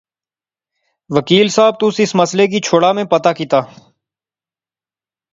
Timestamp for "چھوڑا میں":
2.67-3.03